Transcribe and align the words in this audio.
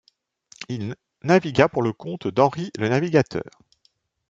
Il 0.67 0.95
navigua 1.21 1.69
pour 1.69 1.83
le 1.83 1.93
compte 1.93 2.25
d'Henri 2.27 2.71
le 2.79 2.89
navigateur. 2.89 3.43